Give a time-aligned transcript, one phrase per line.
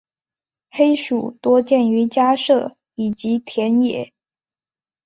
[0.71, 4.11] 黑鼠多见于家舍以及田野。